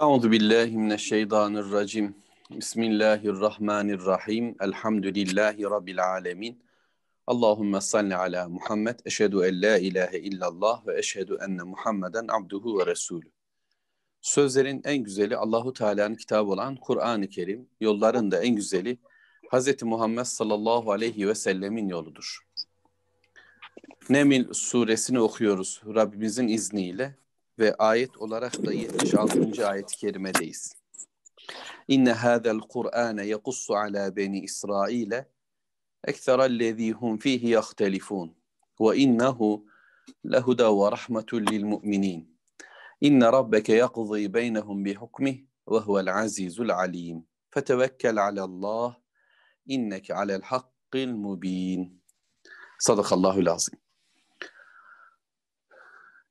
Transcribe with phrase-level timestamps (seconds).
[0.00, 2.14] Euzu billahi mineşşeytanirracim.
[2.50, 4.56] Bismillahirrahmanirrahim.
[4.60, 6.62] Elhamdülillahi rabbil alamin.
[7.26, 8.98] Allahumme salli ala Muhammed.
[9.04, 13.30] Eşhedü en la ilahe illallah ve eşhedü enne Muhammeden abduhu ve resulü.
[14.20, 17.68] Sözlerin en güzeli Allahu Teala'nın kitabı olan Kur'an-ı Kerim.
[17.80, 18.98] Yolların da en güzeli
[19.52, 19.82] Hz.
[19.82, 22.38] Muhammed sallallahu aleyhi ve sellemin yoludur.
[24.08, 27.14] Nemil suresini okuyoruz Rabbimizin izniyle
[27.58, 29.68] ve ayet olarak da 76.
[29.68, 30.72] ayet-i kerimedeyiz.
[31.88, 35.28] İnne hâzel Kur'âne yekussu alâ beni İsrail'e
[36.04, 38.34] ekserellezî hum fîhi yahtelifûn
[38.80, 39.66] ve innehu
[40.32, 42.38] lehuda ve rahmetun lil mu'minin.
[43.00, 47.26] İnne rabbeke yakzî beynehum bi hukmih ve huvel azîzul alîm.
[47.50, 48.94] Fetevekkel alallah
[49.66, 52.02] inneke alel hakkil mubin.
[52.78, 53.83] Sadakallahu lazım.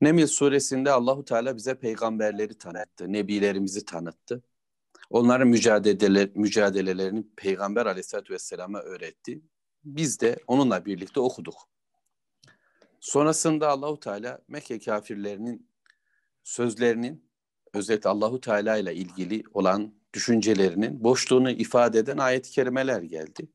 [0.03, 4.43] Nemil suresinde Allahu Teala bize peygamberleri tanıttı, nebilerimizi tanıttı.
[5.09, 9.41] Onların mücadele, mücadelelerini Peygamber Aleyhisselatü Vesselam'a öğretti.
[9.83, 11.55] Biz de onunla birlikte okuduk.
[12.99, 15.69] Sonrasında Allahu Teala Mekke kafirlerinin
[16.43, 17.29] sözlerinin
[17.73, 23.47] özellikle Allahu Teala ile ilgili olan düşüncelerinin boşluğunu ifade eden ayet-i kerimeler geldi.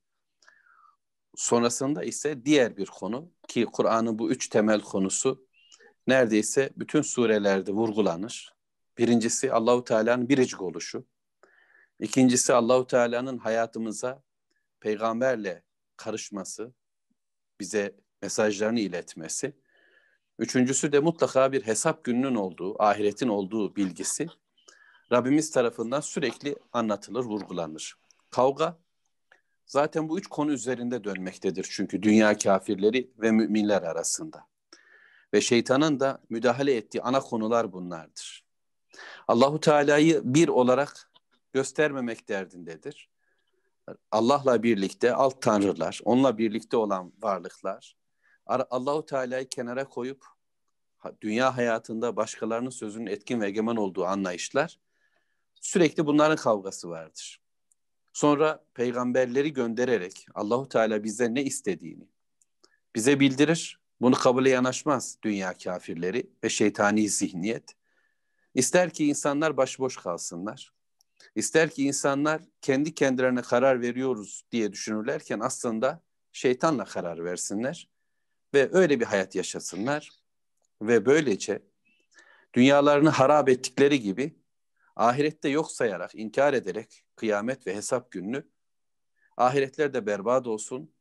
[1.37, 5.48] Sonrasında ise diğer bir konu ki Kur'an'ın bu üç temel konusu
[6.09, 8.55] neredeyse bütün surelerde vurgulanır.
[8.99, 11.05] Birincisi Allahu Teala'nın biricik oluşu.
[12.01, 14.23] İkincisi Allahu Teala'nın hayatımıza
[14.81, 15.63] peygamberle
[15.97, 16.73] karışması,
[17.61, 19.53] bize mesajlarını iletmesi.
[20.39, 24.29] Üçüncüsü de mutlaka bir hesap gününün olduğu, ahiretin olduğu bilgisi
[25.13, 27.99] Rabbimiz tarafından sürekli anlatılır, vurgulanır.
[28.31, 28.79] Kavga
[29.67, 34.47] zaten bu üç konu üzerinde dönmektedir çünkü dünya kafirleri ve müminler arasında.
[35.35, 38.45] Ve şeytanın da müdahale ettiği ana konular bunlardır.
[39.29, 41.11] Allahu Teala'yı bir olarak
[41.53, 43.11] göstermemek derdindedir.
[44.11, 47.97] Allah'la birlikte alt tanrılar, onunla birlikte olan varlıklar,
[48.47, 50.25] Allahu Teala'yı kenara koyup
[51.21, 54.79] dünya hayatında başkalarının sözünün etkin ve egemen olduğu anlayışlar
[55.61, 57.41] sürekli bunların kavgası vardır.
[58.13, 62.09] Sonra peygamberleri göndererek Allahu Teala bize ne istediğini
[62.95, 63.78] bize bildirir.
[64.01, 67.77] Bunu kabule yanaşmaz dünya kafirleri ve şeytani zihniyet.
[68.55, 70.73] İster ki insanlar başboş kalsınlar.
[71.35, 77.91] İster ki insanlar kendi kendilerine karar veriyoruz diye düşünürlerken aslında şeytanla karar versinler
[78.55, 80.11] ve öyle bir hayat yaşasınlar
[80.83, 81.63] ve böylece
[82.55, 84.39] dünyalarını harap ettikleri gibi
[84.97, 88.49] ahirette yok sayarak, inkar ederek kıyamet ve hesap gününü
[89.37, 90.95] ahiretler de berbat olsun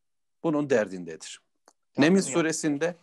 [0.44, 1.47] bunun derdindedir.
[1.98, 2.96] Neml suresinde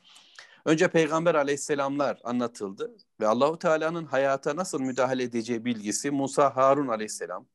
[0.64, 7.46] önce Peygamber aleyhisselamlar anlatıldı ve Allahu Teala'nın hayata nasıl müdahale edeceği bilgisi Musa Harun aleyhisselam,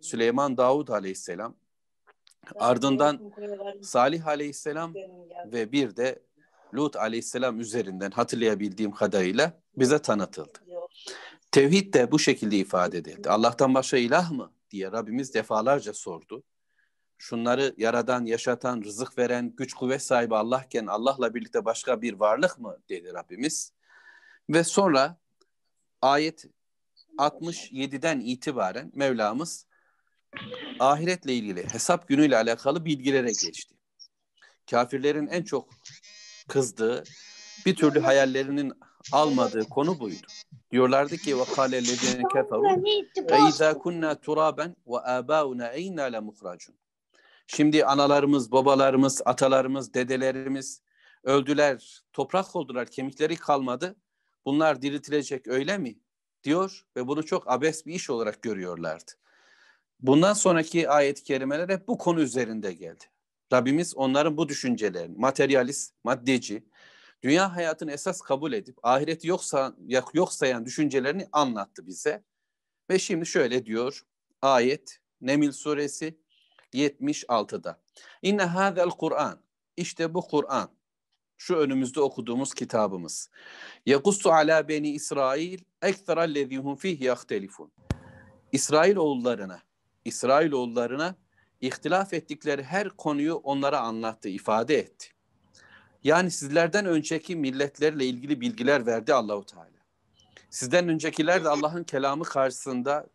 [0.00, 1.54] Süleyman Davud aleyhisselam,
[2.54, 3.32] ardından
[3.82, 4.94] Salih aleyhisselam
[5.52, 6.22] ve bir de
[6.74, 10.58] Lut aleyhisselam üzerinden hatırlayabildiğim kadarıyla bize tanıtıldı.
[11.50, 13.30] Tevhid de bu şekilde ifade edildi.
[13.30, 16.42] Allah'tan başka ilah mı diye Rabbimiz defalarca sordu.
[17.24, 22.76] Şunları yaradan, yaşatan, rızık veren, güç kuvvet sahibi Allah'ken Allah'la birlikte başka bir varlık mı
[22.88, 23.72] dedi Rabbimiz.
[24.50, 25.16] Ve sonra
[26.02, 26.46] ayet
[27.18, 29.66] 67'den itibaren Mevlamız
[30.80, 33.74] ahiretle ilgili, hesap günüyle alakalı bilgilere geçti.
[34.70, 35.68] Kafirlerin en çok
[36.48, 37.04] kızdığı,
[37.66, 38.72] bir türlü hayallerinin
[39.12, 40.26] almadığı konu buydu.
[40.70, 42.84] Diyorlardı ki ve kâle lezîne keferû
[43.30, 46.74] ve izâ kunnâ turâben ve âbâuna eynâ le muhracun.
[47.46, 50.82] Şimdi analarımız, babalarımız, atalarımız, dedelerimiz
[51.24, 53.96] öldüler, toprak oldular, kemikleri kalmadı.
[54.44, 55.98] Bunlar diriltilecek öyle mi?
[56.44, 59.12] diyor ve bunu çok abes bir iş olarak görüyorlardı.
[60.00, 63.04] Bundan sonraki ayet-i kerimeler hep bu konu üzerinde geldi.
[63.52, 66.64] Rabbimiz onların bu düşüncelerini, materyalist, maddeci,
[67.22, 69.76] dünya hayatını esas kabul edip ahireti yoksa,
[70.14, 72.24] yok sayan düşüncelerini anlattı bize.
[72.90, 74.06] Ve şimdi şöyle diyor
[74.42, 76.18] ayet Nemil suresi
[76.74, 77.80] 76'da.
[78.22, 79.38] İnne hazel Kur'an.
[79.76, 80.68] İşte bu Kur'an.
[81.36, 83.30] Şu önümüzde okuduğumuz kitabımız.
[83.86, 87.72] Yakussu ala beni İsrail ekserallezihum fihi yahtelifun.
[88.52, 89.60] İsrail oğullarına,
[90.04, 91.14] İsrail oğullarına
[91.60, 95.08] ihtilaf ettikleri her konuyu onlara anlattı, ifade etti.
[96.04, 99.68] Yani sizlerden önceki milletlerle ilgili bilgiler verdi Allahu Teala.
[100.50, 103.06] Sizden öncekiler de Allah'ın kelamı karşısında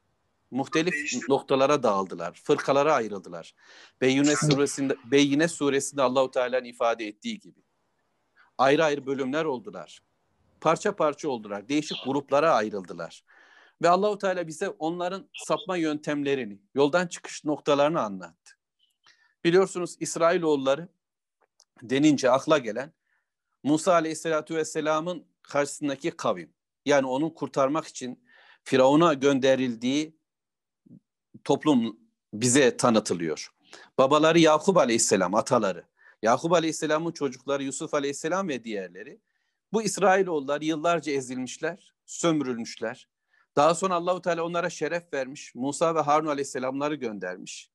[0.52, 3.56] muhtelif noktalara dağıldılar, fırkalara ayrıldılar.
[4.02, 7.64] Beyyine suresinde Beyyine suresinde Allahu Teala'nın ifade ettiği gibi.
[8.58, 10.00] Ayrı ayrı bölümler oldular.
[10.62, 11.70] Parça parça oldular.
[11.70, 13.24] Değişik gruplara ayrıldılar.
[13.82, 18.54] Ve Allahu Teala bize onların sapma yöntemlerini, yoldan çıkış noktalarını anlattı.
[19.44, 20.90] Biliyorsunuz İsrailoğulları
[21.82, 22.94] denince akla gelen
[23.64, 26.54] Musa Aleyhisselatü Vesselam'ın karşısındaki kavim.
[26.86, 28.24] Yani onu kurtarmak için
[28.64, 30.19] Firavun'a gönderildiği
[31.44, 32.00] toplum
[32.34, 33.50] bize tanıtılıyor.
[33.98, 35.84] Babaları Yakup Aleyhisselam, ataları.
[36.22, 39.20] Yakup Aleyhisselam'ın çocukları Yusuf Aleyhisselam ve diğerleri.
[39.74, 43.08] Bu İsrailoğullar yıllarca ezilmişler, sömürülmüşler.
[43.56, 45.56] Daha sonra Allahu Teala onlara şeref vermiş.
[45.56, 47.72] Musa ve Harun Aleyhisselamları göndermiş.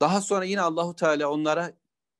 [0.00, 1.72] Daha sonra yine Allahu Teala onlara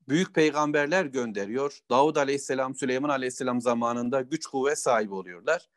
[0.08, 1.78] büyük peygamberler gönderiyor.
[1.90, 5.68] Davud Aleyhisselam, Süleyman Aleyhisselam zamanında güç kuvvet sahibi oluyorlar.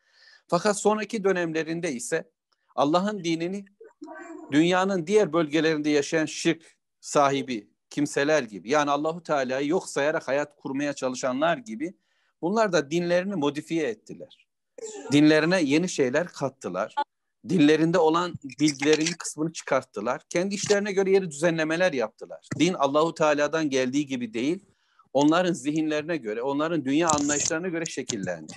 [0.48, 2.30] Fakat sonraki dönemlerinde ise
[2.76, 3.66] Allah'ın dinini
[4.52, 10.94] dünyanın diğer bölgelerinde yaşayan şirk sahibi kimseler gibi yani Allahu Teala'yı yok sayarak hayat kurmaya
[10.94, 11.94] çalışanlar gibi
[12.42, 14.48] bunlar da dinlerini modifiye ettiler.
[15.12, 16.96] Dinlerine yeni şeyler kattılar.
[17.50, 20.22] Dinlerinde olan bilgilerin kısmını çıkarttılar.
[20.30, 22.48] Kendi işlerine göre yeni düzenlemeler yaptılar.
[22.60, 24.66] Din Allahu Teala'dan geldiği gibi değil,
[25.14, 28.54] onların zihinlerine göre, onların dünya anlayışlarına göre şekillendi.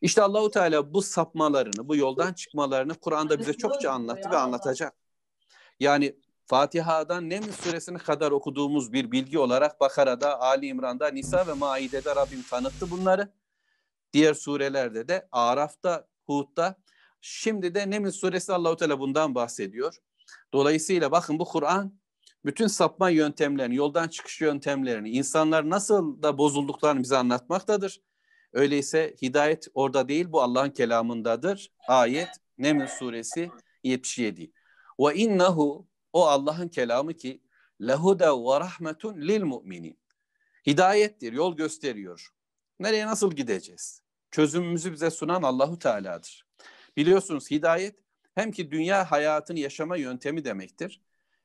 [0.00, 4.94] İşte Allahu Teala bu sapmalarını, bu yoldan çıkmalarını Kur'an'da bize çokça anlattı ve anlatacak.
[5.80, 6.16] Yani
[6.46, 12.42] Fatiha'dan Neml suresine kadar okuduğumuz bir bilgi olarak Bakara'da, Ali İmran'da, Nisa ve Maide'de Rabbim
[12.42, 13.32] tanıttı bunları.
[14.12, 16.76] Diğer surelerde de Araf'ta, Hud'da,
[17.20, 19.94] şimdi de Neml suresi Allahu Teala bundan bahsediyor.
[20.52, 21.98] Dolayısıyla bakın bu Kur'an
[22.44, 28.00] bütün sapma yöntemlerini, yoldan çıkış yöntemlerini, insanlar nasıl da bozulduklarını bize anlatmaktadır.
[28.54, 31.72] Öyleyse hidayet orada değil bu Allah'ın kelamındadır.
[31.88, 32.28] Ayet
[32.58, 33.50] Neml suresi
[33.82, 34.52] 77.
[35.00, 37.42] Ve innehu o Allah'ın kelamı ki
[37.80, 39.98] lehude ve rahmetun lil müminin.
[40.66, 42.28] Hidayettir, yol gösteriyor.
[42.80, 44.02] Nereye nasıl gideceğiz?
[44.30, 46.46] Çözümümüzü bize sunan Allahu Teala'dır.
[46.96, 47.98] Biliyorsunuz hidayet
[48.34, 51.00] hem ki dünya hayatını yaşama yöntemi demektir.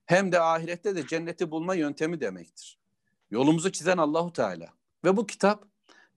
[0.06, 2.80] Hem de ahirette de cenneti bulma yöntemi demektir.
[3.32, 4.74] Yolumuzu çizen Allahu Teala.
[5.06, 5.69] Ve bu kitap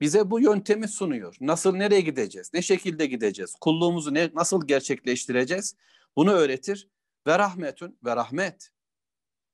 [0.02, 1.36] bize bu yöntemi sunuyor.
[1.40, 2.50] Nasıl nereye gideceğiz?
[2.54, 3.54] Ne şekilde gideceğiz?
[3.60, 5.76] Kulluğumuzu ne, nasıl gerçekleştireceğiz?
[6.16, 6.88] Bunu öğretir.
[7.26, 8.70] Ve rahmetün ve rahmet.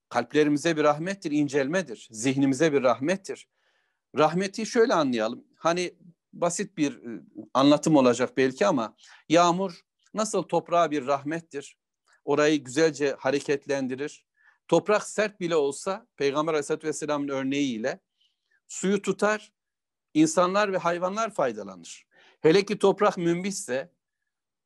[0.08, 2.08] Kalplerimize bir rahmettir, incelmedir.
[2.10, 3.48] Zihnimize bir rahmettir.
[4.18, 5.44] Rahmeti şöyle anlayalım.
[5.56, 5.94] Hani
[6.32, 7.20] basit bir e,
[7.54, 8.96] anlatım olacak belki ama
[9.28, 9.80] yağmur
[10.14, 11.76] nasıl toprağa bir rahmettir.
[12.24, 14.24] Orayı güzelce hareketlendirir.
[14.68, 18.00] Toprak sert bile olsa Peygamber Aleyhisselatü Vesselam'ın örneğiyle
[18.68, 19.52] suyu tutar,
[20.20, 22.06] insanlar ve hayvanlar faydalanır.
[22.40, 23.92] Hele ki toprak mümbisse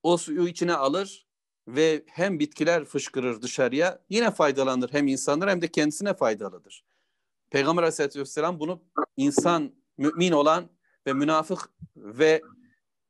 [0.03, 1.27] o suyu içine alır
[1.69, 6.85] ve hem bitkiler fışkırır dışarıya yine faydalanır hem insanlar hem de kendisine faydalıdır.
[7.51, 8.83] Peygamber Aleyhisselatü Vesselam bunu
[9.17, 10.71] insan, mümin olan
[11.07, 12.43] ve münafık ve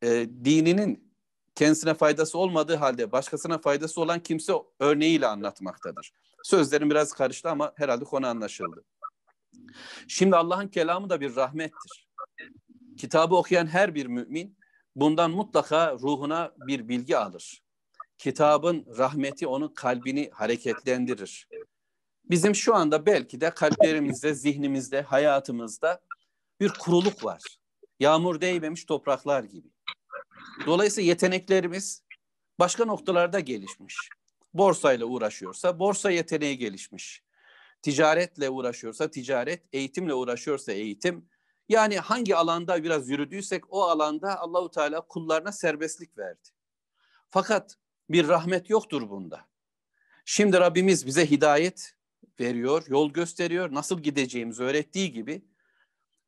[0.03, 0.09] e,
[0.44, 1.12] dininin
[1.55, 6.12] kendisine faydası olmadığı halde başkasına faydası olan kimse örneğiyle anlatmaktadır.
[6.43, 8.85] Sözlerim biraz karıştı ama herhalde konu anlaşıldı.
[10.09, 12.09] Şimdi Allah'ın kelamı da bir rahmettir.
[12.97, 14.59] Kitabı okuyan her bir mümin
[14.97, 17.62] bundan mutlaka ruhuna bir bilgi alır.
[18.19, 21.49] Kitabın rahmeti onun kalbini hareketlendirir.
[22.25, 26.01] Bizim şu anda belki de kalplerimizde, zihnimizde, hayatımızda
[26.61, 27.43] bir kuruluk var.
[28.01, 29.69] Yağmur değmemiş topraklar gibi.
[30.67, 32.03] Dolayısıyla yeteneklerimiz
[32.58, 33.96] başka noktalarda gelişmiş.
[34.55, 37.22] Borsayla uğraşıyorsa borsa yeteneği gelişmiş.
[37.82, 41.29] Ticaretle uğraşıyorsa ticaret, eğitimle uğraşıyorsa eğitim.
[41.69, 46.48] Yani hangi alanda biraz yürüdüysek o alanda Allahu Teala kullarına serbestlik verdi.
[47.31, 47.76] Fakat
[48.10, 49.46] bir rahmet yoktur bunda.
[50.24, 51.94] Şimdi Rabbimiz bize hidayet
[52.40, 55.44] veriyor, yol gösteriyor, nasıl gideceğimizi öğrettiği gibi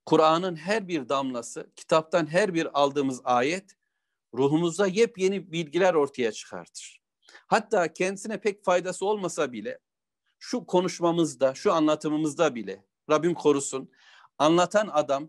[0.06, 3.76] Kur'an'ın her bir damlası, kitaptan her bir aldığımız ayet
[4.34, 7.00] ruhumuzda yepyeni bilgiler ortaya çıkartır.
[7.46, 9.78] Hatta kendisine pek faydası olmasa bile
[10.38, 13.90] şu konuşmamızda, şu anlatımımızda bile Rabbim korusun
[14.38, 15.28] anlatan adam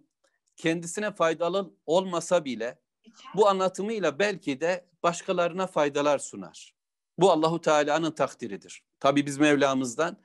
[0.56, 2.80] kendisine faydalı olmasa bile
[3.36, 6.76] bu anlatımıyla belki de başkalarına faydalar sunar.
[7.18, 8.84] Bu Allahu Teala'nın takdiridir.
[9.00, 10.18] Tabi biz Mevlamızdan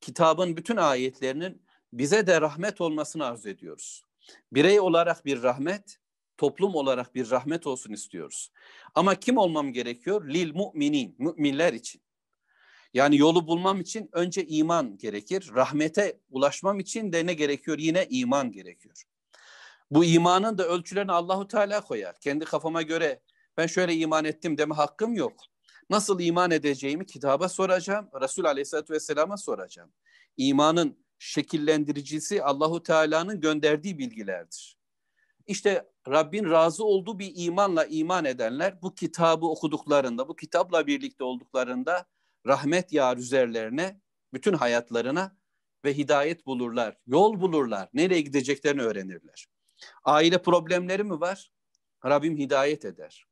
[0.00, 1.62] kitabın bütün ayetlerinin
[1.92, 4.04] bize de rahmet olmasını arzu ediyoruz.
[4.52, 5.98] Birey olarak bir rahmet,
[6.36, 8.50] toplum olarak bir rahmet olsun istiyoruz.
[8.94, 10.28] Ama kim olmam gerekiyor?
[10.28, 12.02] Lil mu'minin, müminler için.
[12.94, 15.50] Yani yolu bulmam için önce iman gerekir.
[15.54, 17.78] Rahmete ulaşmam için de ne gerekiyor?
[17.78, 19.02] Yine iman gerekiyor.
[19.90, 22.20] Bu imanın da ölçülerini Allahu Teala koyar.
[22.20, 23.20] Kendi kafama göre
[23.56, 25.32] ben şöyle iman ettim deme hakkım yok.
[25.90, 28.08] Nasıl iman edeceğimi kitaba soracağım.
[28.20, 29.92] Resul Aleyhisselatü Vesselam'a soracağım.
[30.36, 34.78] İmanın şekillendiricisi Allahu Teala'nın gönderdiği bilgilerdir.
[35.46, 42.06] İşte Rabbin razı olduğu bir imanla iman edenler bu kitabı okuduklarında, bu kitapla birlikte olduklarında
[42.46, 44.00] rahmet yağar üzerlerine,
[44.32, 45.36] bütün hayatlarına
[45.84, 49.46] ve hidayet bulurlar, yol bulurlar, nereye gideceklerini öğrenirler.
[50.04, 51.52] Aile problemleri mi var?
[52.04, 53.26] Rabbim hidayet eder.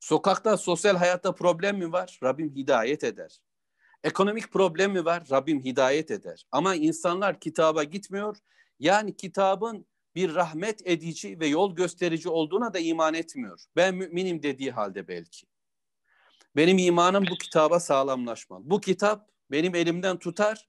[0.00, 2.18] Sokakta, sosyal hayatta problem mi var?
[2.22, 3.40] Rabbim hidayet eder.
[4.04, 5.22] Ekonomik problem mi var?
[5.30, 6.46] Rabbim hidayet eder.
[6.50, 8.36] Ama insanlar kitaba gitmiyor.
[8.78, 13.60] Yani kitabın bir rahmet edici ve yol gösterici olduğuna da iman etmiyor.
[13.76, 15.46] Ben müminim dediği halde belki.
[16.56, 18.62] Benim imanım bu kitaba sağlamlaşmalı.
[18.64, 20.68] Bu kitap benim elimden tutar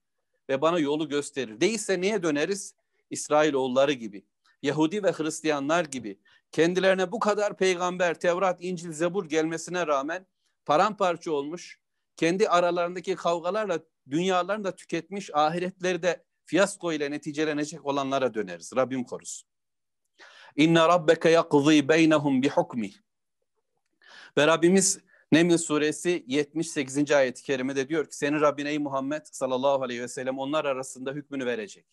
[0.50, 1.62] ve bana yolu gösterir.
[1.62, 2.76] Değilse niye döneriz?
[3.10, 4.26] İsrailoğulları gibi,
[4.62, 6.20] Yahudi ve Hristiyanlar gibi
[6.52, 10.26] kendilerine bu kadar peygamber, Tevrat, İncil, Zebur gelmesine rağmen
[10.66, 11.80] paramparça olmuş,
[12.16, 18.74] kendi aralarındaki kavgalarla dünyalarını da tüketmiş, ahiretleri de fiyasko ile neticelenecek olanlara döneriz.
[18.76, 19.50] Rabbim korusun.
[20.56, 22.92] İnne rabbeke yakzî beynehum bi hukmi.
[24.38, 25.00] Ve Rabbimiz
[25.32, 27.12] Neml suresi 78.
[27.12, 31.46] ayet-i kerimede diyor ki senin Rabbin ey Muhammed sallallahu aleyhi ve sellem onlar arasında hükmünü
[31.46, 31.86] verecek.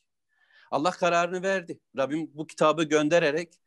[0.71, 1.81] Allah kararını verdi.
[1.97, 3.61] Rabbim bu kitabı göndererek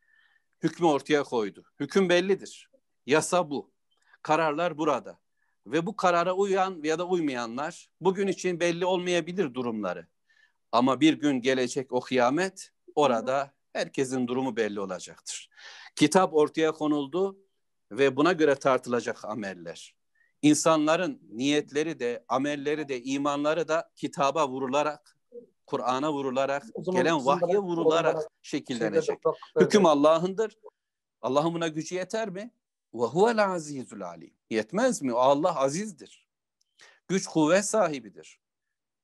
[0.62, 1.64] hükmü ortaya koydu.
[1.80, 2.70] Hüküm bellidir.
[3.06, 3.72] Yasa bu.
[4.22, 5.18] Kararlar burada.
[5.66, 10.06] Ve bu karara uyan ya da uymayanlar bugün için belli olmayabilir durumları.
[10.72, 15.50] Ama bir gün gelecek o kıyamet orada herkesin durumu belli olacaktır.
[15.96, 17.38] Kitap ortaya konuldu
[17.98, 19.94] ve buna göre tartılacak ameller.
[20.42, 25.16] İnsanların niyetleri de, amelleri de, imanları da kitaba vurularak,
[25.66, 29.18] Kur'an'a vurularak, gelen vahye vurularak şekillenecek.
[29.60, 30.58] Hüküm Allah'ındır.
[31.22, 32.50] Allah'ın buna gücü yeter mi?
[32.94, 34.34] Ve huvel azizul alim.
[34.50, 35.14] Yetmez mi?
[35.14, 36.28] O Allah azizdir.
[37.08, 38.40] Güç kuvvet sahibidir.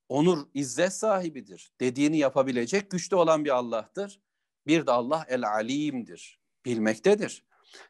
[0.08, 1.72] Onur, izzet sahibidir.
[1.80, 4.20] Dediğini yapabilecek güçte olan bir Allah'tır.
[4.66, 6.40] Bir de Allah el alimdir.
[6.64, 7.47] Bilmektedir.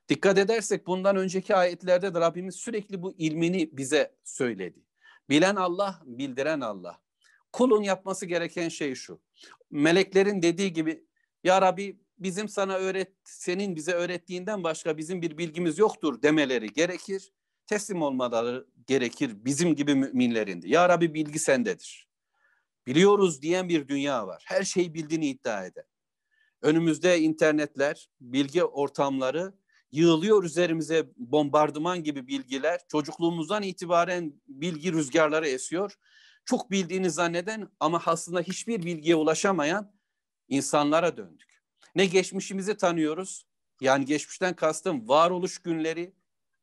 [0.08, 4.82] Dikkat edersek bundan önceki ayetlerde de Rabbimiz sürekli bu ilmini bize söyledi.
[5.30, 7.00] Bilen Allah, bildiren Allah.
[7.52, 9.20] Kulun yapması gereken şey şu.
[9.70, 11.04] Meleklerin dediği gibi
[11.44, 17.32] ya Rabbi bizim sana öğret, senin bize öğrettiğinden başka bizim bir bilgimiz yoktur demeleri gerekir.
[17.66, 20.68] Teslim olmaları gerekir bizim gibi müminlerin de.
[20.68, 22.08] Ya Rabbi bilgi sendedir.
[22.86, 24.44] Biliyoruz diyen bir dünya var.
[24.46, 25.84] Her şeyi bildiğini iddia eder.
[26.62, 29.54] Önümüzde internetler, bilgi ortamları
[29.92, 32.80] yığılıyor üzerimize bombardıman gibi bilgiler.
[32.88, 35.98] Çocukluğumuzdan itibaren bilgi rüzgarları esiyor.
[36.44, 39.92] Çok bildiğini zanneden ama aslında hiçbir bilgiye ulaşamayan
[40.48, 41.62] insanlara döndük.
[41.94, 43.46] Ne geçmişimizi tanıyoruz.
[43.80, 46.14] Yani geçmişten kastım varoluş günleri.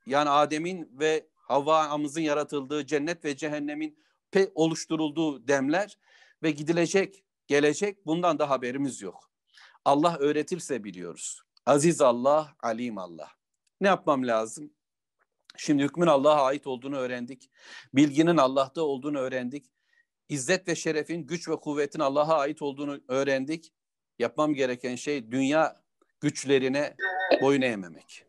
[0.05, 4.05] Yani Adem'in ve Havva'mızın yaratıldığı cennet ve cehennemin
[4.55, 5.97] oluşturulduğu demler
[6.43, 9.31] ve gidilecek, gelecek bundan da haberimiz yok.
[9.85, 11.44] Allah öğretirse biliyoruz.
[11.65, 13.31] Aziz Allah, alim Allah.
[13.81, 14.73] Ne yapmam lazım?
[15.57, 17.49] Şimdi hükmün Allah'a ait olduğunu öğrendik.
[17.93, 19.65] Bilginin Allah'ta olduğunu öğrendik.
[20.29, 23.73] İzzet ve şerefin, güç ve kuvvetin Allah'a ait olduğunu öğrendik.
[24.19, 25.75] Yapmam gereken şey dünya
[26.19, 26.95] güçlerine
[27.41, 28.25] boyun eğmemek.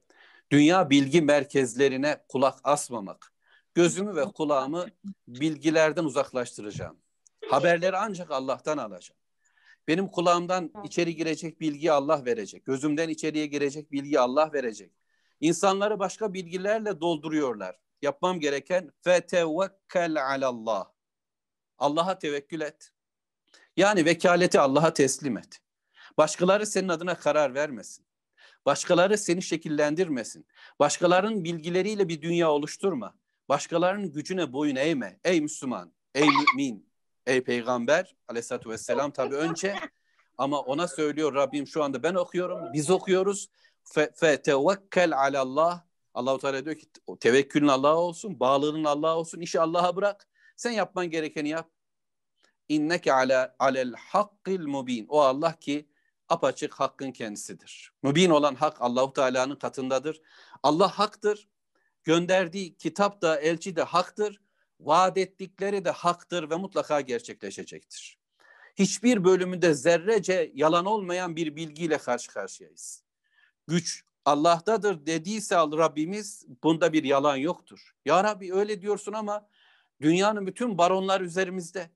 [0.51, 3.33] Dünya bilgi merkezlerine kulak asmamak.
[3.75, 4.87] Gözümü ve kulağımı
[5.29, 6.97] bilgilerden uzaklaştıracağım.
[7.51, 9.21] Haberleri ancak Allah'tan alacağım.
[9.89, 12.65] Benim kulağımdan içeri girecek bilgi Allah verecek.
[12.65, 14.93] Gözümden içeriye girecek bilgi Allah verecek.
[15.41, 17.77] İnsanları başka bilgilerle dolduruyorlar.
[18.03, 20.89] Yapmam gereken fetevekkel alallah.
[21.79, 22.93] Allah'a tevekkül et.
[23.77, 25.61] Yani vekaleti Allah'a teslim et.
[26.19, 28.07] Başkaları senin adına karar vermesin.
[28.67, 30.47] Başkaları seni şekillendirmesin.
[30.79, 33.19] Başkalarının bilgileriyle bir dünya oluşturma.
[33.49, 35.21] Başkalarının gücüne boyun eğme.
[35.25, 36.86] Ey Müslüman, ey mümin,
[37.27, 39.77] ey peygamber aleyhissalatü vesselam tabi önce
[40.39, 43.49] ama ona söylüyor Rabbim şu anda ben okuyorum, biz okuyoruz.
[43.85, 45.83] Fe, tevekkel alallah.
[46.15, 46.87] Allahu Teala diyor ki
[47.21, 50.29] tevekkülün Allah'a olsun, bağlılığın Allah'a olsun, işi Allah'a bırak.
[50.57, 51.71] Sen yapman gerekeni yap.
[52.69, 55.07] İnneke ala alel hakkil mubin.
[55.09, 55.89] O Allah ki
[56.29, 57.93] apaçık hakkın kendisidir.
[58.03, 60.21] Mübin olan hak Allahu Teala'nın katındadır.
[60.63, 61.49] Allah haktır.
[62.05, 64.41] Gönderdiği kitap da elçi de haktır.
[64.81, 68.19] Vaat ettikleri de haktır ve mutlaka gerçekleşecektir.
[68.75, 73.03] Hiçbir bölümünde zerrece yalan olmayan bir bilgiyle karşı karşıyayız.
[73.67, 77.95] Güç Allah'tadır dediyse Rabbimiz bunda bir yalan yoktur.
[78.05, 79.49] Ya Rabbi öyle diyorsun ama
[80.01, 81.91] dünyanın bütün baronlar üzerimizde.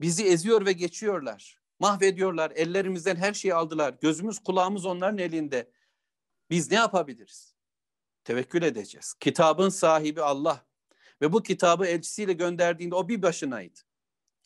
[0.00, 1.60] Bizi eziyor ve geçiyorlar.
[1.80, 2.50] Mahvediyorlar.
[2.50, 3.94] Ellerimizden her şeyi aldılar.
[4.00, 5.70] Gözümüz kulağımız onların elinde.
[6.50, 7.54] Biz ne yapabiliriz?
[8.24, 9.14] Tevekkül edeceğiz.
[9.20, 10.66] Kitabın sahibi Allah.
[11.22, 13.80] Ve bu kitabı elçisiyle gönderdiğinde o bir başınaydı.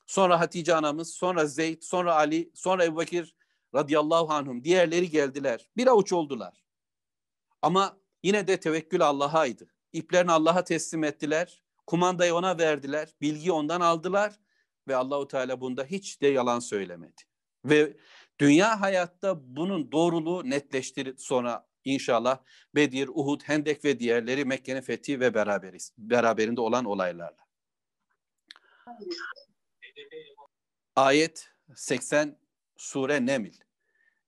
[0.06, 3.34] Sonra Hatice anamız, sonra Zeyd, sonra Ali, sonra Ebu Bekir
[3.74, 5.68] radıyallahu anhum diğerleri geldiler.
[5.76, 6.64] Bir avuç oldular.
[7.62, 9.70] Ama yine de tevekkül Allah'aydı.
[9.92, 11.62] İplerini Allah'a teslim ettiler.
[11.86, 13.08] Kumandayı ona verdiler.
[13.20, 14.38] Bilgi ondan aldılar
[14.88, 17.22] ve Allahu Teala bunda hiç de yalan söylemedi.
[17.64, 17.96] Ve
[18.40, 22.38] dünya hayatta bunun doğruluğu netleştir sonra inşallah
[22.74, 25.92] Bedir, Uhud, Hendek ve diğerleri Mekke'nin fethi ve beraberiz.
[25.98, 27.46] Beraberinde olan olaylarla.
[30.96, 32.38] Ayet 80
[32.76, 33.52] Sure Neml.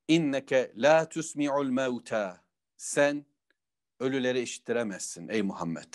[0.08, 2.44] İnneke la tusmi'ul mevta.
[2.76, 3.26] Sen
[4.00, 5.94] ölüleri işittiremezsin ey Muhammed.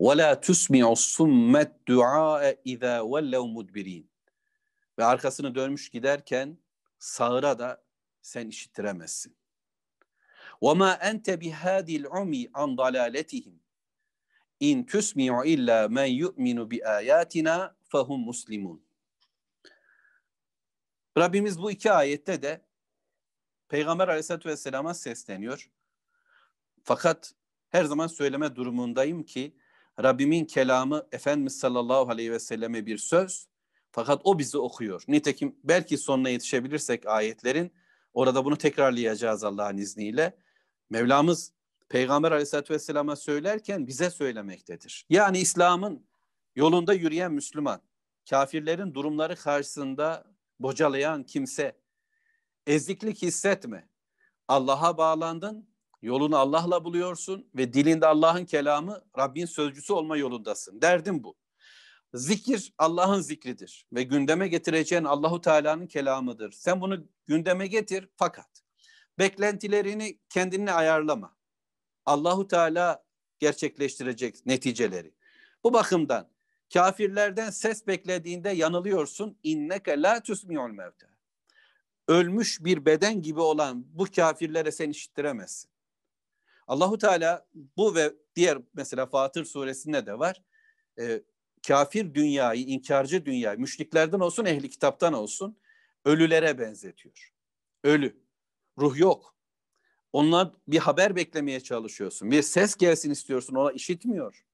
[0.00, 4.10] Ve la tusmi'us summet du'a iza vellev mudbirin.
[4.98, 6.58] Ve arkasını dönmüş giderken
[6.98, 7.84] sağıra da
[8.22, 9.36] sen işittiremezsin.
[11.02, 13.60] Ente bihadil umi an dalaletihim.
[14.60, 18.86] İn tusmi'u illa men yu'minu bi ayatina fehum muslimun.
[21.18, 22.66] Rabbimiz bu iki ayette de
[23.68, 25.70] Peygamber aleyhissalatü vesselama sesleniyor.
[26.84, 27.34] Fakat
[27.68, 29.56] her zaman söyleme durumundayım ki
[30.02, 33.48] Rabbimin kelamı Efendimiz sallallahu aleyhi ve selleme bir söz
[33.92, 35.04] fakat o bizi okuyor.
[35.08, 37.72] Nitekim belki sonuna yetişebilirsek ayetlerin
[38.14, 40.38] orada bunu tekrarlayacağız Allah'ın izniyle.
[40.90, 41.52] Mevlamız
[41.88, 45.06] Peygamber aleyhissalatü vesselama söylerken bize söylemektedir.
[45.10, 46.06] Yani İslam'ın
[46.56, 47.80] yolunda yürüyen Müslüman,
[48.30, 50.24] kafirlerin durumları karşısında
[50.60, 51.76] bocalayan kimse,
[52.66, 53.88] eziklik hissetme.
[54.48, 55.68] Allah'a bağlandın,
[56.02, 60.82] yolunu Allah'la buluyorsun ve dilinde Allah'ın kelamı, Rabbin sözcüsü olma yolundasın.
[60.82, 61.36] Derdim bu.
[62.14, 66.52] Zikir Allah'ın zikridir ve gündeme getireceğin Allahu Teala'nın kelamıdır.
[66.52, 68.65] Sen bunu gündeme getir fakat
[69.18, 71.36] beklentilerini kendine ayarlama.
[72.06, 73.04] Allahu Teala
[73.38, 75.12] gerçekleştirecek neticeleri.
[75.64, 76.28] Bu bakımdan
[76.72, 79.38] kafirlerden ses beklediğinde yanılıyorsun.
[79.42, 81.06] İnneke la tusmi'ul mevte.
[82.08, 85.70] Ölmüş bir beden gibi olan bu kafirlere sen işittiremezsin.
[86.66, 90.42] Allahu Teala bu ve diğer mesela Fatır suresinde de var.
[90.98, 91.22] E,
[91.66, 95.56] kafir dünyayı, inkarcı dünyayı, müşriklerden olsun, ehli kitaptan olsun
[96.04, 97.32] ölülere benzetiyor.
[97.84, 98.16] Ölü,
[98.78, 99.36] ruh yok.
[100.12, 102.30] Onlar bir haber beklemeye çalışıyorsun.
[102.30, 104.44] Bir ses gelsin istiyorsun, ona işitmiyor.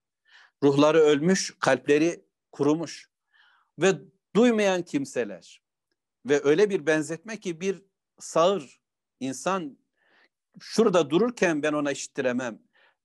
[0.62, 3.11] Ruhları ölmüş, kalpleri kurumuş.
[3.78, 3.92] Ve
[4.37, 5.62] duymayan kimseler.
[6.26, 7.82] Ve öyle bir benzetme ki bir
[8.18, 8.80] sağır
[9.20, 9.78] insan
[10.61, 12.58] şurada dururken ben ona işittiremem.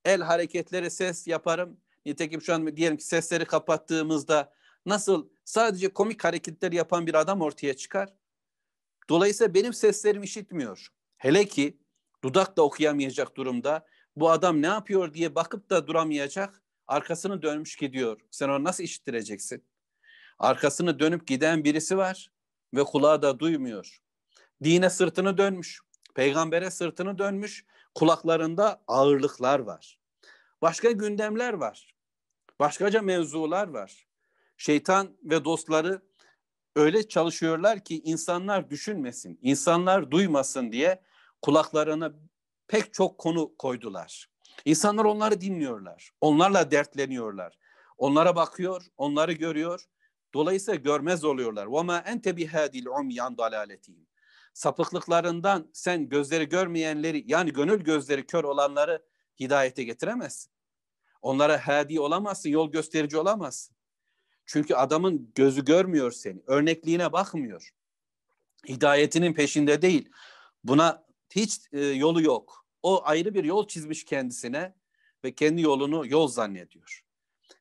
[0.04, 1.80] El hareketleri ses yaparım.
[2.06, 4.52] Nitekim şu an diyelim ki sesleri kapattığımızda
[4.86, 8.14] nasıl sadece komik hareketler yapan bir adam ortaya çıkar.
[9.08, 10.88] Dolayısıyla benim seslerim işitmiyor.
[11.18, 11.78] Hele ki
[12.24, 16.62] dudakla okuyamayacak durumda bu adam ne yapıyor diye bakıp da duramayacak.
[16.86, 18.20] Arkasını dönmüş gidiyor.
[18.30, 19.64] Sen onu nasıl işittireceksin?
[20.38, 22.30] Arkasını dönüp giden birisi var
[22.74, 23.98] ve kulağı da duymuyor.
[24.64, 25.80] Dine sırtını dönmüş.
[26.14, 27.64] Peygambere sırtını dönmüş.
[27.94, 29.98] Kulaklarında ağırlıklar var.
[30.62, 31.94] Başka gündemler var.
[32.60, 34.06] Başkaca mevzular var.
[34.56, 36.02] Şeytan ve dostları
[36.77, 41.03] öyle çalışıyorlar ki insanlar düşünmesin, insanlar duymasın diye
[41.41, 42.13] kulaklarına
[42.67, 44.29] pek çok konu koydular.
[44.65, 46.11] İnsanlar onları dinliyorlar.
[46.21, 47.57] Onlarla dertleniyorlar.
[47.97, 49.85] Onlara bakıyor, onları görüyor.
[50.33, 51.65] Dolayısıyla görmez oluyorlar.
[51.65, 54.05] وَمَا اَنْتَ بِهَادِي الْعُمْيَانْ دَلَالَتِهِمْ
[54.53, 59.05] Sapıklıklarından sen gözleri görmeyenleri yani gönül gözleri kör olanları
[59.39, 60.51] hidayete getiremezsin.
[61.21, 63.75] Onlara hadi olamazsın, yol gösterici olamazsın.
[64.48, 67.70] Çünkü adamın gözü görmüyor seni, örnekliğine bakmıyor.
[68.68, 70.08] Hidayetinin peşinde değil.
[70.64, 72.66] Buna hiç e, yolu yok.
[72.82, 74.74] O ayrı bir yol çizmiş kendisine
[75.24, 77.04] ve kendi yolunu yol zannediyor.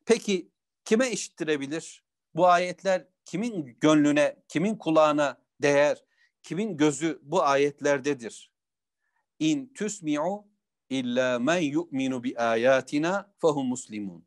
[0.06, 0.50] Peki
[0.86, 2.04] kime işittirebilir?
[2.36, 6.04] Bu ayetler kimin gönlüne, kimin kulağına değer,
[6.44, 8.52] kimin gözü bu ayetlerdedir?
[9.40, 10.48] İn tusmi'u
[10.90, 14.27] illa men yu'minu bi ayatina fehum muslimun.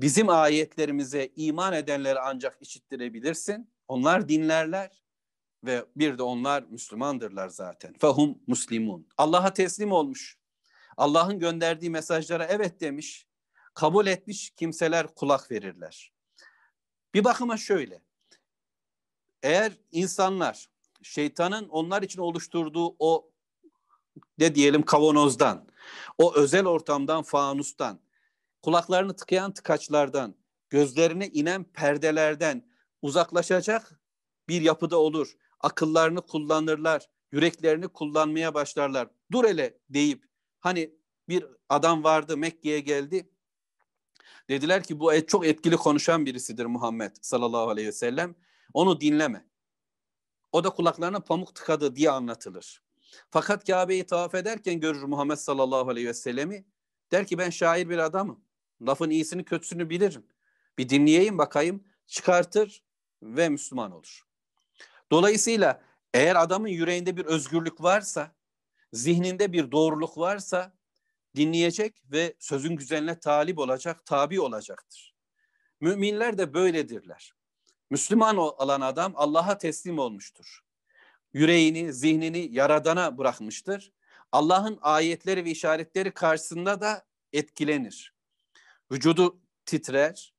[0.00, 3.70] Bizim ayetlerimize iman edenleri ancak işittirebilirsin.
[3.88, 5.02] Onlar dinlerler
[5.64, 7.94] ve bir de onlar Müslümandırlar zaten.
[8.00, 9.06] Fehum muslimun.
[9.18, 10.38] Allah'a teslim olmuş.
[10.96, 13.26] Allah'ın gönderdiği mesajlara evet demiş.
[13.74, 16.12] Kabul etmiş kimseler kulak verirler.
[17.14, 18.02] Bir bakıma şöyle.
[19.42, 20.68] Eğer insanlar
[21.02, 23.30] şeytanın onlar için oluşturduğu o
[24.38, 25.68] ne diyelim kavanozdan,
[26.18, 28.00] o özel ortamdan, fanustan,
[28.62, 30.34] kulaklarını tıkayan tıkaçlardan,
[30.70, 32.68] gözlerine inen perdelerden
[33.02, 34.00] uzaklaşacak
[34.48, 35.36] bir yapıda olur.
[35.60, 39.08] Akıllarını kullanırlar, yüreklerini kullanmaya başlarlar.
[39.32, 40.24] Dur hele deyip
[40.60, 40.94] hani
[41.28, 43.30] bir adam vardı Mekke'ye geldi.
[44.48, 48.34] Dediler ki bu çok etkili konuşan birisidir Muhammed sallallahu aleyhi ve sellem.
[48.74, 49.46] Onu dinleme.
[50.52, 52.82] O da kulaklarına pamuk tıkadı diye anlatılır.
[53.30, 56.64] Fakat Kabe'yi tavaf ederken görür Muhammed sallallahu aleyhi ve sellemi.
[57.12, 58.44] Der ki ben şair bir adamım.
[58.82, 60.26] Lafın iyisini kötüsünü bilirim.
[60.78, 61.84] Bir dinleyeyim bakayım.
[62.06, 62.82] Çıkartır
[63.22, 64.26] ve Müslüman olur.
[65.12, 65.82] Dolayısıyla
[66.14, 68.34] eğer adamın yüreğinde bir özgürlük varsa,
[68.92, 70.72] zihninde bir doğruluk varsa
[71.36, 75.14] dinleyecek ve sözün güzeline talip olacak, tabi olacaktır.
[75.80, 77.34] Müminler de böyledirler.
[77.90, 80.60] Müslüman olan adam Allah'a teslim olmuştur.
[81.32, 83.92] Yüreğini, zihnini yaradana bırakmıştır.
[84.32, 88.14] Allah'ın ayetleri ve işaretleri karşısında da etkilenir.
[88.92, 90.34] Vücudu titrer,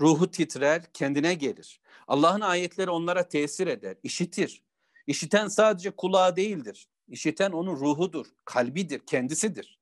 [0.00, 1.80] ruhu titrer, kendine gelir.
[2.08, 4.62] Allah'ın ayetleri onlara tesir eder, işitir.
[5.06, 6.88] İşiten sadece kulağı değildir.
[7.08, 9.80] İşiten onun ruhudur, kalbidir, kendisidir.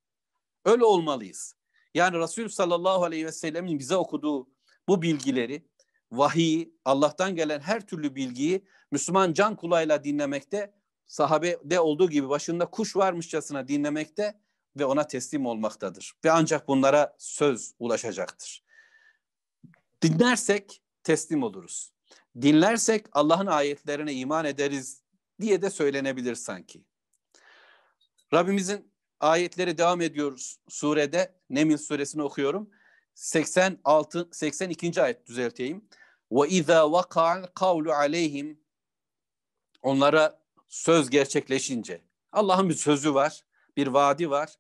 [0.64, 1.56] Öyle olmalıyız.
[1.94, 4.48] Yani Resul sallallahu aleyhi ve sellemin bize okuduğu
[4.88, 5.66] bu bilgileri,
[6.12, 10.74] vahiyi, Allah'tan gelen her türlü bilgiyi Müslüman can kulağıyla dinlemekte,
[11.06, 14.40] sahabede olduğu gibi başında kuş varmışçasına dinlemekte
[14.76, 16.12] ve ona teslim olmaktadır.
[16.24, 18.64] Ve ancak bunlara söz ulaşacaktır.
[20.02, 21.92] Dinlersek teslim oluruz.
[22.42, 25.02] Dinlersek Allah'ın ayetlerine iman ederiz
[25.40, 26.84] diye de söylenebilir sanki.
[28.34, 31.34] Rabbimizin ayetleri devam ediyoruz surede.
[31.50, 32.70] Nemil suresini okuyorum.
[33.14, 35.02] 86 82.
[35.02, 35.88] ayet düzelteyim.
[36.32, 38.60] Ve iza vaka'al kavlu aleyhim
[39.82, 42.00] onlara söz gerçekleşince
[42.32, 43.44] Allah'ın bir sözü var,
[43.76, 44.54] bir vaadi var.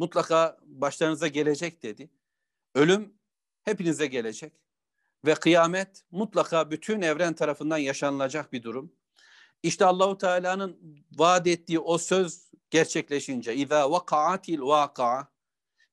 [0.00, 2.10] Mutlaka başlarınıza gelecek dedi.
[2.74, 3.14] Ölüm
[3.62, 4.52] hepinize gelecek
[5.26, 8.92] ve kıyamet mutlaka bütün evren tarafından yaşanılacak bir durum.
[9.62, 15.32] İşte Allahu Teala'nın vaat ettiği o söz gerçekleşince iza vakaatil vakaa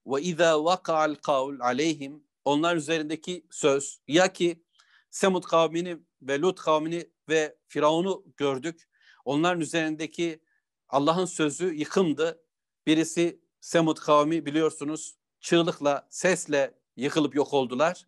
[0.05, 4.63] ve iza vaka'al kavl aleyhim onlar üzerindeki söz ya ki
[5.09, 8.89] Semud kavmini ve Lut kavmini ve Firavun'u gördük.
[9.25, 10.41] Onların üzerindeki
[10.89, 12.43] Allah'ın sözü yıkımdı.
[12.85, 18.07] Birisi Semud kavmi biliyorsunuz çığlıkla, sesle yıkılıp yok oldular.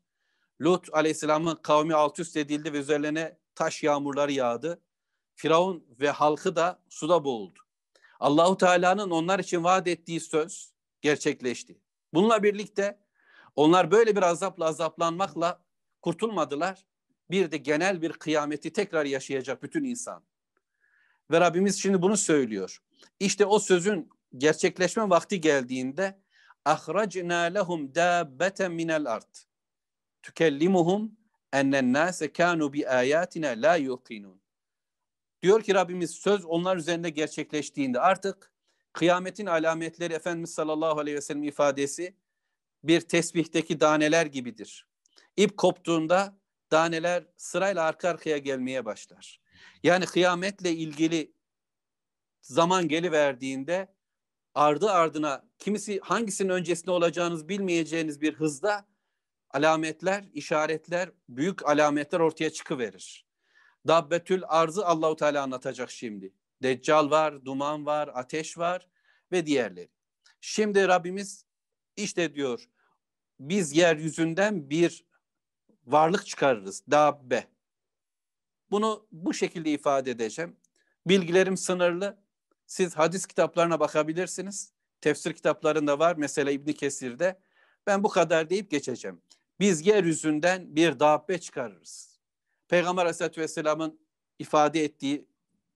[0.61, 4.81] Lut aleyhisselamın kavmi alt üst edildi ve üzerlerine taş yağmurları yağdı.
[5.35, 7.59] Firavun ve halkı da suda boğuldu.
[8.19, 11.79] Allahu Teala'nın onlar için vaat ettiği söz gerçekleşti.
[12.13, 12.99] Bununla birlikte
[13.55, 15.63] onlar böyle bir azapla azaplanmakla
[16.01, 16.85] kurtulmadılar.
[17.31, 20.23] Bir de genel bir kıyameti tekrar yaşayacak bütün insan.
[21.31, 22.83] Ve Rabbimiz şimdi bunu söylüyor.
[23.19, 26.19] İşte o sözün gerçekleşme vakti geldiğinde
[26.65, 29.35] ahracna lehum dabbeten minel ard
[30.21, 31.11] tükellimuhum
[31.53, 34.41] ennen nase kanu bi ayatina la yuqinun.
[35.41, 38.53] Diyor ki Rabbimiz söz onlar üzerinde gerçekleştiğinde artık
[38.93, 42.15] kıyametin alametleri Efendimiz sallallahu aleyhi ve sellem ifadesi
[42.83, 44.87] bir tesbihteki daneler gibidir.
[45.37, 46.37] İp koptuğunda
[46.71, 49.41] daneler sırayla arka arkaya gelmeye başlar.
[49.83, 51.33] Yani kıyametle ilgili
[52.41, 53.87] zaman geliverdiğinde
[54.55, 58.85] ardı ardına kimisi hangisinin öncesinde olacağınız bilmeyeceğiniz bir hızda
[59.49, 63.25] alametler, işaretler, büyük alametler ortaya çıkıverir.
[63.87, 66.33] Dabbetül arzı Allahu Teala anlatacak şimdi.
[66.63, 68.87] Deccal var, duman var, ateş var
[69.31, 69.89] ve diğerleri.
[70.41, 71.45] Şimdi Rabbimiz
[71.95, 72.69] işte diyor
[73.39, 75.05] biz yeryüzünden bir
[75.85, 76.83] varlık çıkarırız.
[76.91, 77.47] Dabbe.
[78.71, 80.57] Bunu bu şekilde ifade edeceğim.
[81.07, 82.17] Bilgilerim sınırlı.
[82.69, 84.71] Siz hadis kitaplarına bakabilirsiniz.
[85.01, 86.15] Tefsir kitaplarında var.
[86.17, 87.39] Mesela İbni Kesir'de.
[87.87, 89.21] Ben bu kadar deyip geçeceğim.
[89.59, 92.19] Biz yeryüzünden bir dabbe çıkarırız.
[92.67, 93.99] Peygamber Aleyhisselatü Vesselam'ın
[94.39, 95.27] ifade ettiği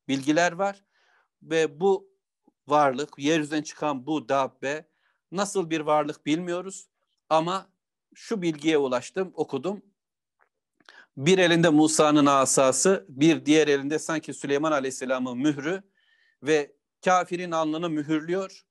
[0.07, 0.83] bilgiler var.
[1.43, 2.09] Ve bu
[2.67, 4.85] varlık, yeryüzünden çıkan bu dabbe
[5.31, 6.87] nasıl bir varlık bilmiyoruz.
[7.29, 7.69] Ama
[8.15, 9.81] şu bilgiye ulaştım, okudum.
[11.17, 15.83] Bir elinde Musa'nın asası, bir diğer elinde sanki Süleyman Aleyhisselam'ın mührü
[16.43, 18.63] ve kafirin alnını mühürlüyor.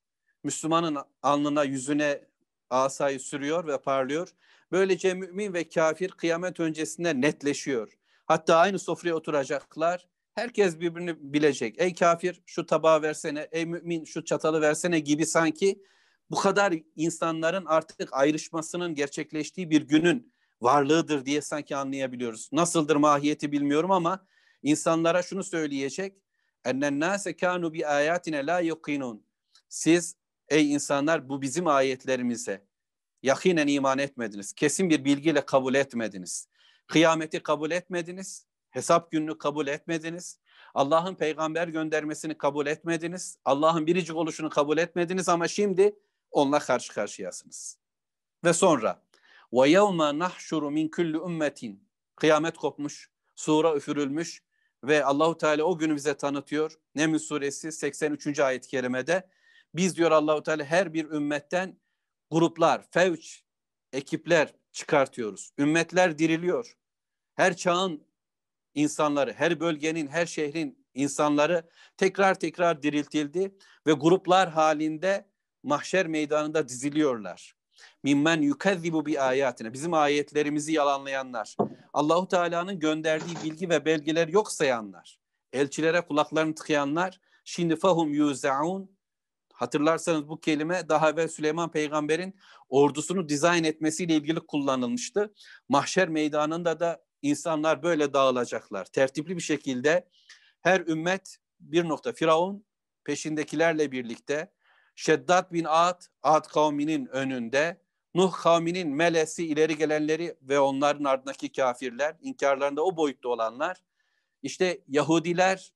[0.44, 2.20] Müslümanın alnına, yüzüne
[2.70, 4.28] asayı sürüyor ve parlıyor.
[4.72, 7.92] Böylece mümin ve kafir kıyamet öncesinde netleşiyor.
[8.26, 10.08] Hatta aynı sofraya oturacaklar.
[10.34, 11.74] Herkes birbirini bilecek.
[11.78, 15.82] Ey kafir şu tabağı versene, ey mümin şu çatalı versene gibi sanki
[16.30, 22.48] bu kadar insanların artık ayrışmasının gerçekleştiği bir günün varlığıdır diye sanki anlayabiliyoruz.
[22.52, 24.26] Nasıldır mahiyeti bilmiyorum ama
[24.62, 26.16] insanlara şunu söyleyecek.
[26.64, 29.24] Ennen nase kanu bi ayatine la yuqinun.
[29.68, 30.16] Siz
[30.48, 32.64] ey insanlar bu bizim ayetlerimize
[33.22, 34.52] yakinen iman etmediniz.
[34.52, 36.48] Kesin bir bilgiyle kabul etmediniz.
[36.86, 38.46] Kıyameti kabul etmediniz.
[38.70, 40.38] Hesap gününü kabul etmediniz.
[40.74, 43.38] Allah'ın peygamber göndermesini kabul etmediniz.
[43.44, 45.96] Allah'ın biricik oluşunu kabul etmediniz ama şimdi
[46.30, 47.78] onunla karşı karşıyasınız.
[48.44, 49.02] Ve sonra
[49.52, 54.42] ve yevme nahşuru min kulli ümmetin kıyamet kopmuş, sura üfürülmüş
[54.84, 56.78] ve Allahu Teala o günü bize tanıtıyor.
[56.94, 58.40] Neml suresi 83.
[58.40, 59.28] ayet-i kerimede
[59.74, 61.80] biz diyor Allahu Teala her bir ümmetten
[62.30, 63.44] gruplar, fevç,
[63.92, 65.52] ekipler çıkartıyoruz.
[65.58, 66.76] Ümmetler diriliyor.
[67.34, 68.06] Her çağın
[68.74, 73.54] insanları, her bölgenin, her şehrin insanları tekrar tekrar diriltildi
[73.86, 75.28] ve gruplar halinde
[75.62, 77.54] mahşer meydanında diziliyorlar.
[78.02, 79.72] Mimmen yukezzibu bi ayatine.
[79.72, 81.56] Bizim ayetlerimizi yalanlayanlar.
[81.92, 85.18] Allahu Teala'nın gönderdiği bilgi ve belgeler yok sayanlar.
[85.52, 87.20] Elçilere kulaklarını tıkayanlar.
[87.44, 88.90] Şimdi fahum yuzaun.
[89.52, 92.34] Hatırlarsanız bu kelime daha evvel Süleyman peygamberin
[92.68, 95.34] ordusunu dizayn etmesiyle ilgili kullanılmıştı.
[95.68, 98.84] Mahşer meydanında da insanlar böyle dağılacaklar.
[98.84, 100.08] Tertipli bir şekilde
[100.60, 102.64] her ümmet bir nokta Firavun
[103.04, 104.52] peşindekilerle birlikte
[104.94, 107.82] Şeddat bin Ad, Ad kavminin önünde,
[108.14, 113.82] Nuh kavminin melesi ileri gelenleri ve onların ardındaki kafirler, inkarlarında o boyutta olanlar,
[114.42, 115.72] işte Yahudiler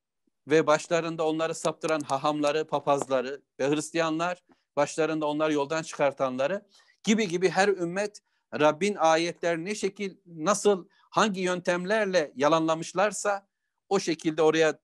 [0.48, 4.44] ve başlarında onları saptıran hahamları, papazları ve Hristiyanlar,
[4.76, 6.66] başlarında onları yoldan çıkartanları
[7.04, 8.20] gibi gibi her ümmet
[8.54, 13.46] Rabbin ayetler ne şekil, nasıl, hangi yöntemlerle yalanlamışlarsa
[13.88, 14.78] o şekilde oraya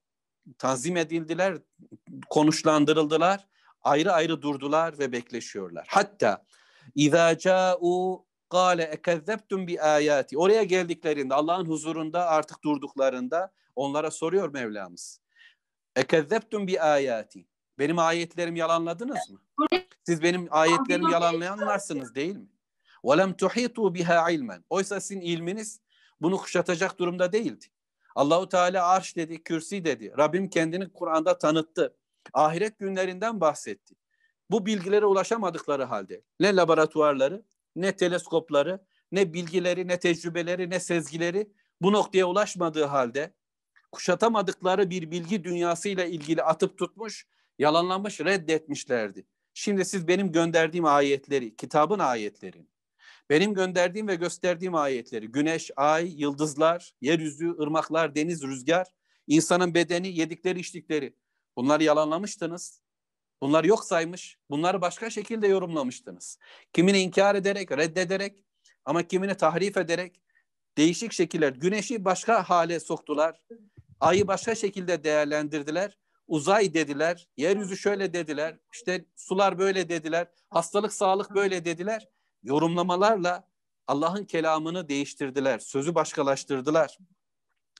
[0.58, 1.58] tanzim edildiler,
[2.30, 3.48] konuşlandırıldılar,
[3.81, 5.87] ayrı ayrı durdular ve bekleşiyorlar.
[5.89, 6.45] Hatta
[6.95, 10.37] İza ca'u kâle ekezzebtum bi ayati.
[10.37, 15.21] Oraya geldiklerinde Allah'ın huzurunda artık durduklarında onlara soruyor Mevlamız.
[15.95, 17.47] Ekezzebtum bi ayati.
[17.79, 19.39] Benim ayetlerimi yalanladınız mı?
[20.03, 22.47] Siz benim ayetlerimi yalanlayanlarsınız değil mi?
[23.03, 24.63] وَلَمْ تُحِيطُوا biha ilmen.
[24.69, 25.81] Oysa sizin ilminiz
[26.21, 27.65] bunu kuşatacak durumda değildi.
[28.15, 30.13] Allahu Teala arş dedi, kürsi dedi.
[30.17, 31.97] Rabbim kendini Kur'an'da tanıttı.
[32.32, 33.94] Ahiret günlerinden bahsetti.
[34.50, 37.44] Bu bilgilere ulaşamadıkları halde ne laboratuvarları,
[37.76, 43.34] ne teleskopları, ne bilgileri, ne tecrübeleri, ne sezgileri bu noktaya ulaşmadığı halde
[43.92, 47.26] kuşatamadıkları bir bilgi dünyasıyla ilgili atıp tutmuş,
[47.58, 49.26] yalanlanmış, reddetmişlerdi.
[49.54, 52.66] Şimdi siz benim gönderdiğim ayetleri, kitabın ayetlerini,
[53.30, 58.86] benim gönderdiğim ve gösterdiğim ayetleri, güneş, ay, yıldızlar, yeryüzü, ırmaklar, deniz, rüzgar,
[59.26, 61.14] insanın bedeni, yedikleri, içtikleri
[61.56, 62.82] bunları yalanlamıştınız.
[63.42, 64.38] Bunlar yok saymış.
[64.50, 66.38] Bunları başka şekilde yorumlamıştınız.
[66.72, 68.44] Kimini inkar ederek, reddederek
[68.84, 70.20] ama kimini tahrif ederek
[70.78, 71.52] değişik şekiller.
[71.52, 73.40] Güneşi başka hale soktular.
[74.00, 75.98] Ayı başka şekilde değerlendirdiler.
[76.26, 77.28] Uzay dediler.
[77.36, 78.58] Yeryüzü şöyle dediler.
[78.72, 80.28] İşte sular böyle dediler.
[80.50, 82.08] Hastalık, sağlık böyle dediler.
[82.42, 83.48] Yorumlamalarla
[83.86, 85.58] Allah'ın kelamını değiştirdiler.
[85.58, 86.98] Sözü başkalaştırdılar.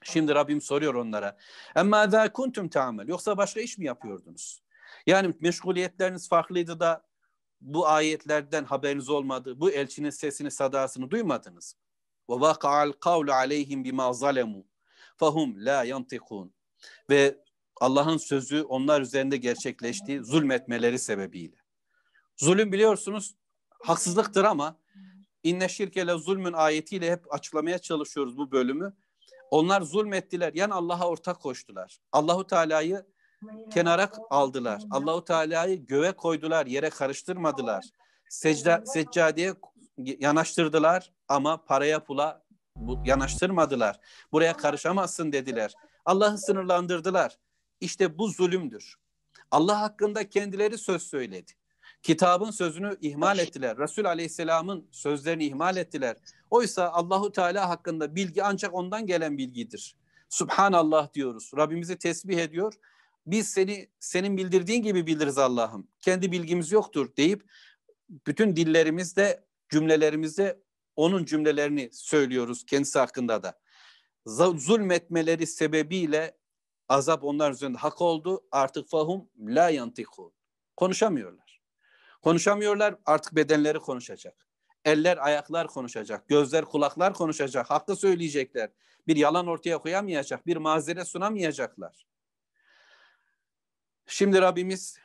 [0.02, 1.36] Şimdi Rabbim soruyor onlara.
[1.76, 3.08] Emma za kuntum ta'mel.
[3.08, 4.62] Yoksa başka iş mi yapıyordunuz?
[5.06, 7.06] Yani meşguliyetleriniz farklıydı da
[7.60, 9.60] bu ayetlerden haberiniz olmadı.
[9.60, 11.76] Bu elçinin sesini, sadasını duymadınız.
[12.30, 14.66] Ve vaka'al kavlu aleyhim bima zalemu
[15.16, 16.54] fahum la yantikun.
[17.10, 17.38] Ve
[17.80, 21.56] Allah'ın sözü onlar üzerinde gerçekleşti zulmetmeleri sebebiyle.
[22.36, 23.34] Zulüm biliyorsunuz
[23.82, 24.78] haksızlıktır ama
[25.42, 28.96] inne şirkele zulmün ayetiyle hep açıklamaya çalışıyoruz bu bölümü.
[29.52, 30.52] Onlar zulmettiler.
[30.54, 31.98] Yani Allah'a ortak koştular.
[32.12, 33.06] Allahu Teala'yı
[33.70, 34.82] kenara aldılar.
[34.90, 37.84] Allahu Teala'yı göğe koydular, yere karıştırmadılar.
[38.28, 39.54] Secde, seccadeye
[39.98, 42.44] yanaştırdılar ama paraya pula
[43.04, 44.00] yanaştırmadılar.
[44.32, 45.74] Buraya karışamazsın dediler.
[46.04, 47.38] Allah'ı sınırlandırdılar.
[47.80, 48.96] İşte bu zulümdür.
[49.50, 51.52] Allah hakkında kendileri söz söyledi.
[52.02, 53.78] Kitabın sözünü ihmal ettiler.
[53.78, 56.16] Resul Aleyhisselam'ın sözlerini ihmal ettiler.
[56.50, 59.96] Oysa Allahu Teala hakkında bilgi ancak ondan gelen bilgidir.
[60.28, 61.50] Subhanallah diyoruz.
[61.56, 62.74] Rabbimizi tesbih ediyor
[63.26, 65.88] biz seni senin bildirdiğin gibi biliriz Allah'ım.
[66.00, 67.50] Kendi bilgimiz yoktur deyip
[68.08, 70.62] bütün dillerimizde, cümlelerimizde
[70.96, 73.60] onun cümlelerini söylüyoruz kendisi hakkında da.
[74.56, 76.36] Zulmetmeleri sebebiyle
[76.88, 78.44] azap onlar üzerinde hak oldu.
[78.50, 80.32] Artık fahum la yantiku.
[80.76, 81.41] Konuşamıyorlar.
[82.22, 84.46] Konuşamıyorlar artık bedenleri konuşacak.
[84.84, 86.28] Eller, ayaklar konuşacak.
[86.28, 87.70] Gözler, kulaklar konuşacak.
[87.70, 88.70] Hakkı söyleyecekler.
[89.06, 90.46] Bir yalan ortaya koyamayacak.
[90.46, 92.06] Bir mazeret sunamayacaklar.
[94.06, 94.98] Şimdi Rabbimiz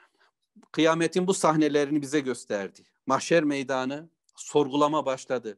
[0.71, 2.81] kıyametin bu sahnelerini bize gösterdi.
[3.05, 5.57] Mahşer meydanı sorgulama başladı.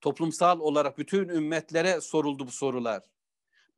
[0.00, 3.02] Toplumsal olarak bütün ümmetlere soruldu bu sorular.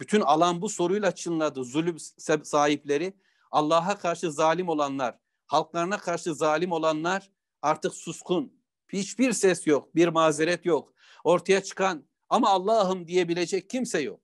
[0.01, 1.65] Bütün alan bu soruyla çınladı.
[1.65, 1.99] Zulüm
[2.43, 3.15] sahipleri,
[3.51, 7.31] Allah'a karşı zalim olanlar, halklarına karşı zalim olanlar
[7.63, 8.53] artık suskun.
[8.89, 10.95] Hiçbir ses yok, bir mazeret yok.
[11.25, 14.21] Ortaya çıkan ama Allah'ım diyebilecek kimse yok.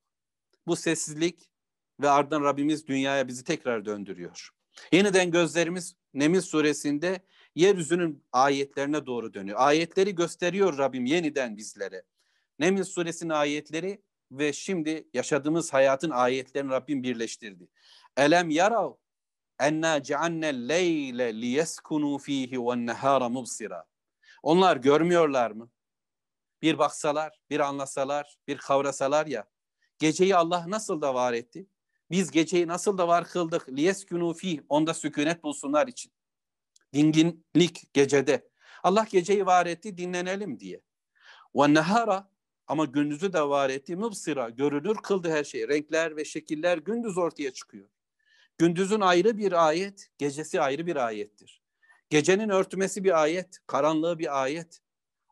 [0.67, 1.51] Bu sessizlik
[2.01, 4.51] ve ardından Rabbimiz dünyaya bizi tekrar döndürüyor.
[4.93, 7.21] Yeniden gözlerimiz Nemil suresinde
[7.55, 9.59] yeryüzünün ayetlerine doğru dönüyor.
[9.61, 12.03] Ayetleri gösteriyor Rabbim yeniden bizlere.
[12.59, 17.69] Nemil suresinin ayetleri ve şimdi yaşadığımız hayatın ayetlerini Rabbim birleştirdi.
[18.17, 18.93] Elem yarav
[19.61, 23.85] enna ceannel leyle liyeskunu fihi ve nehara mubsira.
[24.43, 25.71] Onlar görmüyorlar mı?
[26.63, 29.45] Bir baksalar, bir anlasalar, bir kavrasalar ya.
[29.99, 31.67] Geceyi Allah nasıl da var etti?
[32.11, 33.69] Biz geceyi nasıl da var kıldık?
[33.69, 34.61] Liyeskunu fih.
[34.69, 36.13] Onda sükunet bulsunlar için.
[36.95, 38.49] Dinginlik gecede.
[38.83, 40.81] Allah geceyi var etti dinlenelim diye.
[41.55, 42.31] Ve nehara
[42.67, 43.97] ama gündüzü de var etti.
[43.97, 45.69] Mubsira görülür kıldı her şey.
[45.69, 47.89] Renkler ve şekiller gündüz ortaya çıkıyor.
[48.61, 51.63] Gündüzün ayrı bir ayet, gecesi ayrı bir ayettir.
[52.11, 54.81] Gecenin örtmesi bir ayet, karanlığı bir ayet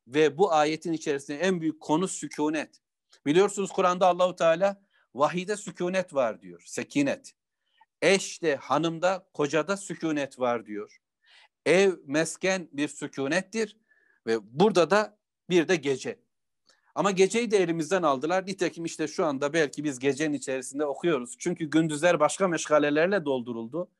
[0.06, 2.80] ve bu ayetin içerisinde en büyük konu sükunet.
[3.26, 4.82] Biliyorsunuz Kur'an'da Allahu Teala
[5.14, 7.32] vahide sükunet var diyor, sekinet.
[8.02, 10.98] Eşte, hanımda, kocada sükunet var diyor.
[11.66, 13.76] Ev, mesken bir sükunettir
[14.26, 15.18] ve burada da
[15.50, 16.20] bir de gece.
[16.98, 18.46] Ama geceyi de elimizden aldılar.
[18.46, 21.36] Nitekim işte şu anda belki biz gecenin içerisinde okuyoruz.
[21.38, 23.90] Çünkü gündüzler başka meşgalelerle dolduruldu.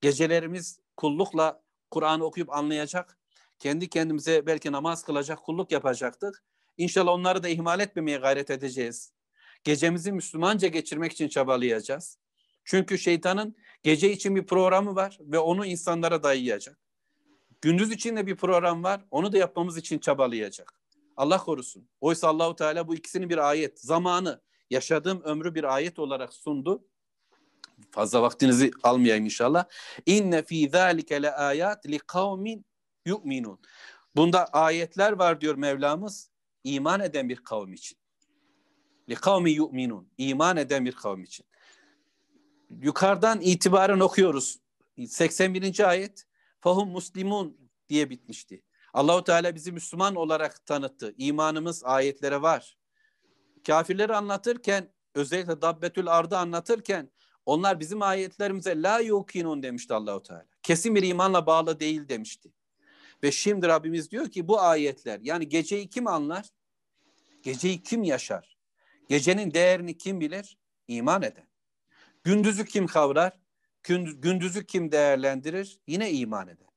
[0.00, 3.18] Gecelerimiz kullukla Kur'an'ı okuyup anlayacak.
[3.58, 6.42] Kendi kendimize belki namaz kılacak, kulluk yapacaktık.
[6.76, 9.12] İnşallah onları da ihmal etmemeye gayret edeceğiz.
[9.64, 12.18] Gecemizi Müslümanca geçirmek için çabalayacağız.
[12.64, 16.78] Çünkü şeytanın gece için bir programı var ve onu insanlara dayayacak.
[17.60, 19.04] Gündüz için de bir program var.
[19.10, 20.83] Onu da yapmamız için çabalayacak.
[21.16, 21.88] Allah korusun.
[22.00, 26.84] Oysa Allahu Teala bu ikisini bir ayet, zamanı, yaşadığım ömrü bir ayet olarak sundu.
[27.90, 29.64] Fazla vaktinizi almayayım inşallah.
[30.06, 32.66] İnne fi zalike le ayat li kavmin
[33.06, 33.60] yu'minun.
[34.16, 36.30] Bunda ayetler var diyor Mevlamız
[36.64, 37.98] iman eden bir kavim için.
[39.08, 40.08] Li kavmi yu'minun.
[40.18, 41.46] İman eden bir kavim için.
[42.82, 44.58] Yukarıdan itibaren okuyoruz.
[45.08, 45.88] 81.
[45.88, 46.26] ayet.
[46.60, 48.62] Fahum muslimun diye bitmişti.
[48.94, 51.14] Allahu Teala bizi Müslüman olarak tanıttı.
[51.18, 52.76] İmanımız ayetlere var.
[53.66, 57.10] Kafirleri anlatırken özellikle Dabbetül Ardı anlatırken
[57.46, 60.46] onlar bizim ayetlerimize la yukinun demişti Allahu Teala.
[60.62, 62.52] Kesin bir imanla bağlı değil demişti.
[63.22, 66.46] Ve şimdi Rabbimiz diyor ki bu ayetler yani geceyi kim anlar?
[67.42, 68.58] Geceyi kim yaşar?
[69.08, 70.58] Gecenin değerini kim bilir?
[70.88, 71.48] İman eden.
[72.24, 73.32] Gündüzü kim kavrar?
[73.82, 75.78] Gündüzü kim değerlendirir?
[75.86, 76.68] Yine iman eden.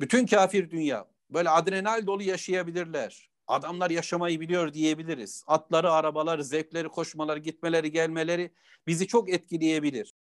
[0.00, 3.30] Bütün kafir dünya böyle adrenal dolu yaşayabilirler.
[3.46, 5.44] Adamlar yaşamayı biliyor diyebiliriz.
[5.46, 8.52] Atları, arabaları, zevkleri, koşmaları, gitmeleri, gelmeleri
[8.86, 10.14] bizi çok etkileyebilir.